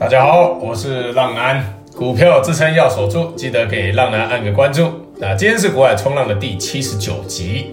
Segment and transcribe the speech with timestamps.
[0.00, 1.62] 大家好，我是浪男，
[1.94, 4.90] 股票支撑要守住，记得给浪男按个关注。
[5.18, 7.66] 那今天是国海冲浪的第七十九集。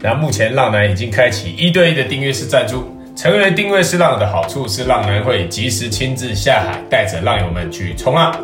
[0.00, 2.84] 那目前浪男已经开启一对一的订阅式赞助，
[3.14, 8.34] 成为订阅式浪的好处是，浪男会及时亲自下海，带着浪友们去冲浪。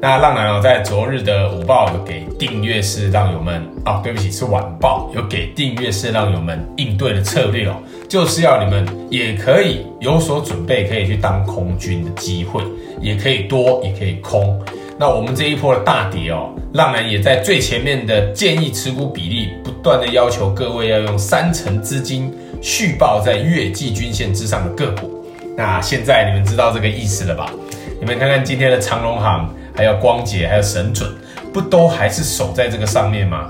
[0.00, 7.74] 那浪男哦，在昨日的午报有给订阅式浪友们哦，对不起，是晚报有给订阅式浪友们应对的策略哦，
[8.08, 12.62] 就是要你们也可以有所准备，可以去当空军的机会，
[13.00, 14.56] 也可以多，也可以空。
[14.96, 25.24] 那我们这一波的大跌哦，浪男也在最前面的建议持股比例，不断的要求各位要用三成资金续报在月季均线之上的个股。
[25.56, 27.50] 那现在你们知道这个意思了吧？
[27.98, 29.52] 你们看看今天的长隆行。
[29.78, 31.08] 还有光頡，还有神准，
[31.52, 33.48] 不都还是守在这个上面吗？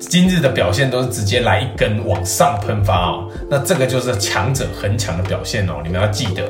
[0.00, 6.44] 今日的表现都是直接来一根往上喷发哦，那这个就是强者恒强的表现哦，你们要记得。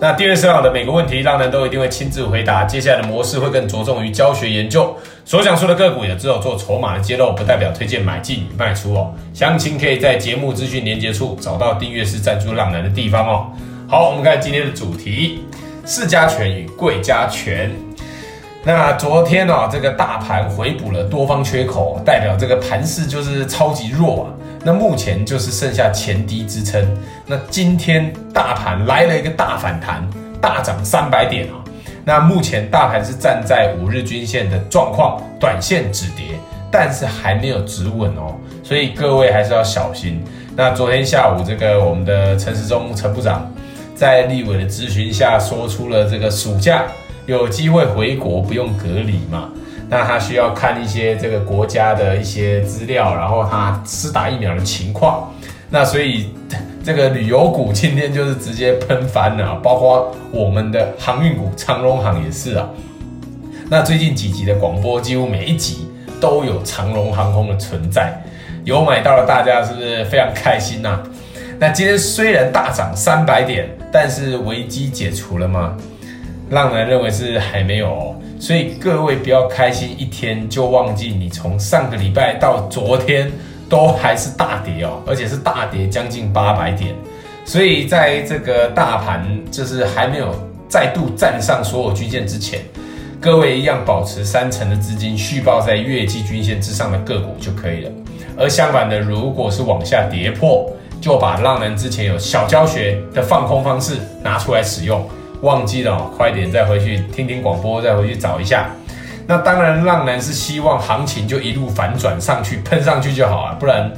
[0.00, 2.64] 那订阅式浪友的每个问题，浪男都一定会亲自回答。
[2.64, 9.12] 接下来的模式会更着重于教学研究，所讲述的个股也只有做筹码的揭露，不代表推荐买进与卖出哦。
[9.34, 13.46] 详情可以在节目资讯连接处找到订阅式赞助浪男的地方哦。
[13.86, 15.40] 好，我们看今天的主题：
[15.84, 17.70] 市加权与柜加权。
[18.66, 24.32] 那昨天啊，这个大盘回补了多方缺口，代表这个盘势就是超级弱啊。
[24.64, 26.82] 那目前就是剩下前低支撑。
[27.26, 30.02] 那今天大盘来了一个大反弹，
[30.40, 31.60] 大涨三百点啊。
[32.06, 36.24] 那目前大盘是站在五日均线的状况，短线止跌，
[36.70, 38.34] 但是还没有止稳哦。
[38.62, 40.24] 所以各位还是要小心。
[40.56, 43.46] 那昨天下午这个我们的陈时中陈部长
[43.94, 46.84] 在立委的咨询下说出了这个暑假。
[47.26, 49.50] 有机会回国不用隔离嘛？
[49.88, 55.32] 那他需要看一些这个国家的一些资料，然后他施打疫苗的情况。
[55.70, 56.30] 那所以
[56.84, 62.68] 这个旅游股今天就是直接喷翻了，包括我们的航运股长荣航也是啊。
[63.70, 65.88] 那最近几集的广播，几乎每一集
[66.20, 68.12] 都有长荣航空的存在，
[68.64, 71.00] 有买到的大家是不是非常开心呐？
[71.58, 75.76] 那今天虽然大涨三百点，但是危机解除了吗？
[76.50, 83.30] 浪人认为是还没有哦，所以各位不要开心一天就忘记你从上个礼拜到昨天
[83.68, 86.94] 都还是大跌哦，而且是大跌将近八百点，
[87.44, 90.34] 所以在这个大盘就是还没有
[90.68, 92.60] 再度站上所有均线之前，
[93.20, 97.90] 各位一样保持三成的资金续抱在月季均线之上的个股就可以了。
[98.36, 105.08] 而相反的，如果是往下跌破，就把浪人之前有小教学的放空方式拿出来使用。
[105.44, 108.70] 忘记了，快点再回去听听广播，再回去找一下。
[109.26, 113.92] 那当然，浪男是希望行情就一路反转上去，喷上去就好啊，不然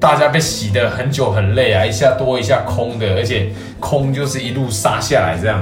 [0.00, 3.48] 大家被洗得很久很累啊，一下多一下空的，而且
[3.80, 5.60] 空就是一路杀下来这样。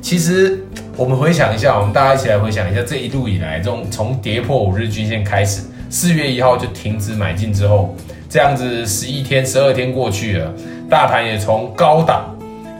[0.00, 0.58] 其实
[0.96, 7.94] 我们回想一下，我们大家一起来回想一下，这一路以来，从从跌破五日均线开始，四月一号就停止买进之后，
[8.28, 10.52] 这样子十一天、十二天过去了，
[10.90, 12.31] 大盘也从高档。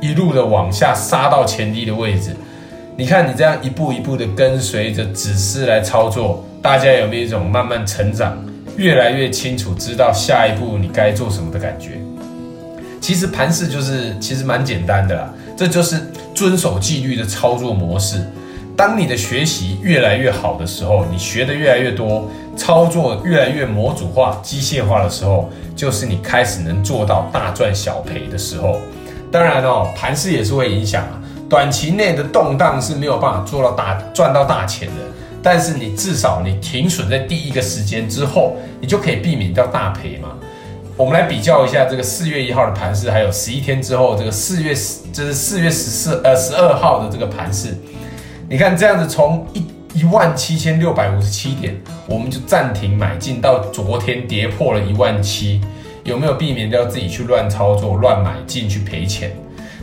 [0.02, 2.34] 一路的往下杀到前低的位置，
[2.96, 8.36] 你看你这样一步一步的跟随着指示来操作，大家有没有一种慢慢成长，
[8.76, 11.92] 越来越清楚知道下一步你该做什么的感觉？
[13.00, 16.00] 其实盘势就是其实蛮简单的啦，这就是
[16.34, 18.26] 遵守纪律的操作模式。
[18.76, 28.80] 当你的学习越来越好的时候，你学的越来越多，操作越来越模组化、机械化的时候，就是你开始能做到大赚小赔的时候。
[29.32, 31.18] 当然哦，盘势也是会影响啊。
[31.48, 34.94] 短期内的动荡是没有办法做到大赚到大钱的，
[35.42, 40.28] 但是你至少你停损在第一个时间之后，你就可以避免掉大赔嘛。
[40.96, 47.74] 我们来比较一下这个四月一号的盘势，还有十一天之后这个四月十，就是四月十四呃十二号的这个盘势。
[48.48, 51.74] 你看这样子，从一一万七千六百五十七点，
[52.06, 55.60] 我们就暂停买进，到昨天跌破了一万七。
[56.04, 59.30] 有没有避免掉自己去乱操作、乱买进去赔钱？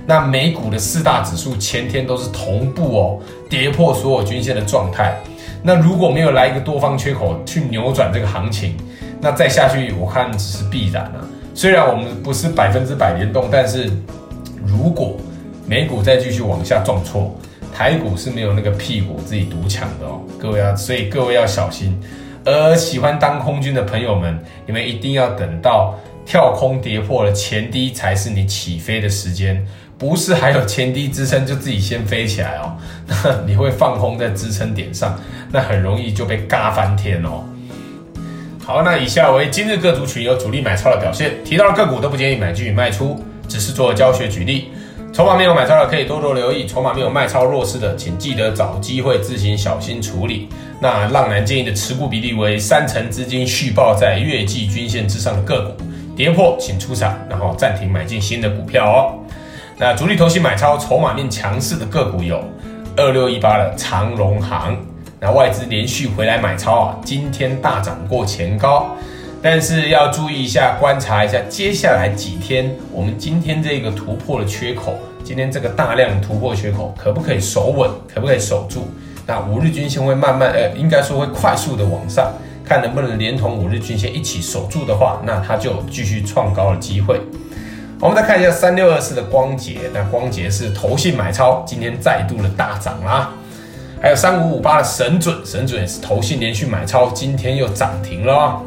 [0.06, 5.16] 那美股的四大指数前天都是同步哦，跌破所有均线的状态。
[5.62, 8.75] 那如果没有来一个多方缺口去扭转这个行情，
[9.21, 11.21] 那再下去我看只是必然啊。
[11.54, 13.88] 虽然我们不是百分之百联动，但是
[14.65, 15.15] 如果
[15.68, 17.36] 美股再继续往下撞错，
[17.72, 20.22] 台股是没有那个屁股自己独抢的哦。
[20.39, 21.95] 各位要，所以各位要小心。
[22.45, 25.94] 而喜欢当空军的朋友们，你们一定要等到。
[26.30, 29.66] 跳空跌破了前低才是你起飞的时间，
[29.98, 32.78] 不是还有前低支撑就自己先飞起来哦。
[33.10, 35.20] 那你会放空在支撑点上，
[35.52, 37.44] 那很容易就被嘎翻天哦。
[38.64, 44.68] 好，那以下为今日各族群有主力买超的表现，提到的个股都不建议买进与卖出，只是做教学举例。
[45.12, 50.48] 筹码没有买超的可以多多留意，筹码没有卖超弱势的，请记得找机会自行小心处理。
[50.80, 55.84] 那浪男建议的持股比例为三成资金续报在月季均线之上的个股，
[56.19, 59.16] 跌破请出场，然后暂停买进新的股票哦。
[59.77, 62.44] 那主力投信买超筹码面强势的个股有
[62.98, 64.75] 二六一八的长荣行，
[65.21, 68.98] 那外资连续回来买超啊，今天大涨过前高。
[69.42, 78.89] 但是要注意一下，观察一下接下来几天，我们今天这个突破的缺口，今天这个大量突破缺口可不可以守稳，可不可以守住？
[79.25, 82.30] 那五日均线会慢慢，呃，应该说会快速的往上，
[82.69, 87.19] 看能不能连同五日均线一起守住的话，那它就继续创高的机会。
[88.00, 93.31] 我们再看一下三六二四的光頡，那光頡是投信买超，今天再度的大涨啦。
[94.00, 98.62] 还有三五五八的神准，神准也是投信连续买超，今天又涨停了。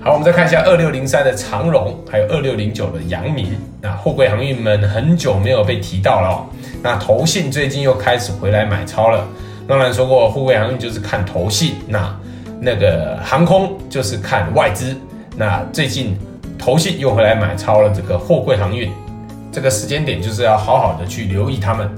[0.00, 3.58] 好，我们再看一下二六零三的长荣，还有二六零九的阳明。
[3.80, 6.46] 那货柜航运们很久没有被提到了。
[6.84, 9.26] 那投信最近又开始回来买超了。
[9.66, 12.16] 当然说过，货柜航运就是看投信，那
[12.60, 14.96] 那个航空就是看外资。
[15.36, 16.16] 那最近
[16.58, 18.90] 投信又回来买超了这个货柜航运，
[19.50, 21.90] 这个时间点就是要好好的去留意他们。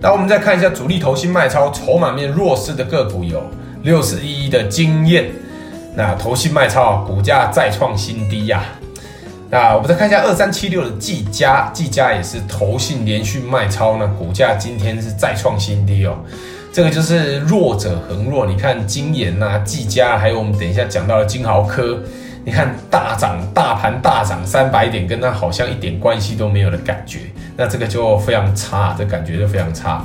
[0.00, 3.42] 那我们再看一下主力投信卖超、筹码面弱势的个股有
[3.82, 5.26] 六十一一的经验。
[5.96, 8.64] 那投信卖超，股价再创新低呀、
[9.48, 16.18] 那我们再看一下二三七六的技嘉，技嘉也是投信连续卖超呢，股价今天是再创新低哦。
[16.74, 22.00] 这个就是弱者恒弱，你看晶焱呐、技嘉，还有我们等一下讲到的金豪科，
[22.44, 27.20] 你看大涨，大盘大涨三百点，跟它好像一点关系都没有的感觉，
[27.56, 30.04] 那这个就非常差，这感觉就非常差。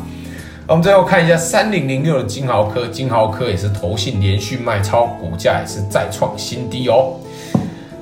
[0.68, 7.16] 我们最后看一下三零零六的金豪科，金豪科也是投信连续卖超，股价也是再创新低哦。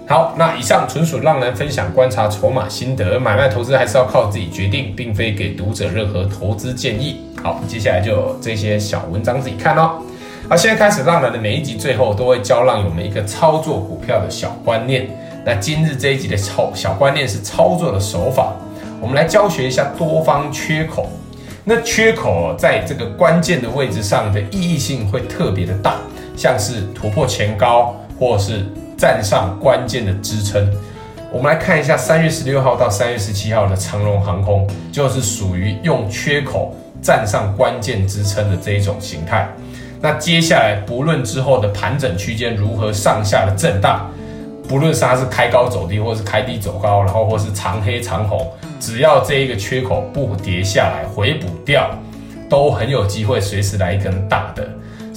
[0.09, 7.19] 好，那以上纯属浪人分享观察筹码心得，买卖投资还是要靠自己决定，并非给读者任何投资建议。
[7.43, 10.01] 好，接下来就有这些小文章自己看哦。
[10.47, 15.09] 好，现在开始，浪人的每一集最后都会教浪友们一个操作股票的小观念。
[15.45, 18.53] 那今日这一集的操小观念是操作的手法，
[19.01, 21.09] 我们来教学一下多方缺口。
[21.65, 25.95] 那缺口在这个关键的位置上的意义性会特别的大，
[26.37, 28.65] 像是突破前高，或是
[28.97, 30.69] 站上关键的支撑。
[31.31, 39.47] 我们来看一下三月十六号到三月十七号的长荣航空，就是属于用缺口站上关键支撑的这一种形态。
[40.01, 44.09] 那接下来不论之后的盘整区间如何上下的震荡，
[44.67, 48.49] 不论它是开高走低，或是开低走高，然后或是长黑长红。
[48.79, 51.89] 只要这一个缺口不跌下来回补掉，
[52.47, 54.67] 都很有机会随时来一根大的。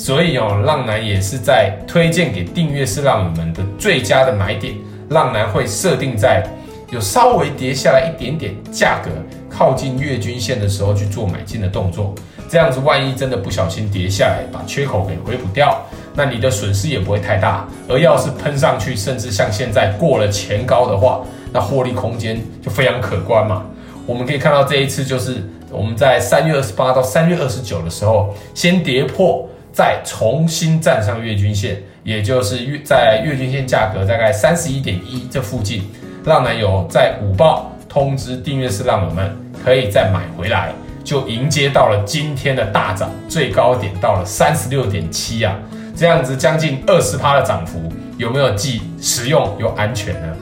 [0.01, 4.75] 所以哦，浪男也是在推荐给订阅式浪友们的最佳的买点。
[5.11, 6.43] 浪男会设定在
[6.89, 9.11] 有稍微跌下来一点点，价格
[9.51, 12.15] 靠近月均线的时候去做买进的动作。
[12.49, 15.79] 这样子，万一真的不小心跌下来，把缺口给回补掉，
[16.15, 17.69] 那你的损失也不会太大。
[17.87, 21.21] 而要是喷上去，甚至像现在过了前高的话，
[21.53, 23.67] 那获利空间就非常可观嘛。
[24.07, 29.47] 我们可以看到这一次就是我们在三月二十八到三月二十九的时候，先跌破，
[29.81, 35.91] 再重新站上月均线，也就是月在月均线价格大概三十一点一这附近，
[36.27, 39.35] 浪男有在午报通知订阅式浪友们
[39.65, 40.71] 可以再买回来，
[41.03, 45.57] 就迎接到了今天的大涨，最高点到了三十六点七啊，
[45.97, 50.37] 这样子将近二十趴的涨幅，有没有既实用又安全呢？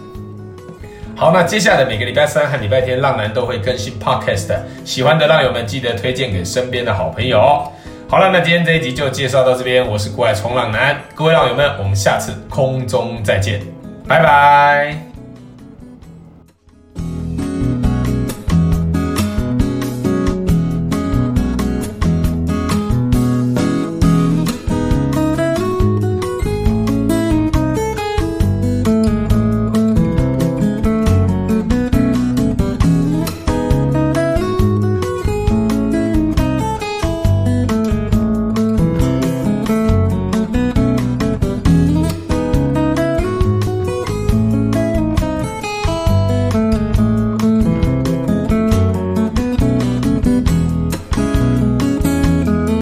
[1.15, 4.59] 好，那接下来的每个礼拜三和礼拜天，浪男都会更新 Podcast。
[4.85, 7.73] 喜欢的浪友们记得推荐给身边的好朋友。
[8.11, 9.87] 好了，那今天这一集就介绍到这边。
[9.87, 13.61] 我是股海冲浪男，各位浪友们，我们下次空中再见，
[14.09, 15.08] 拜拜。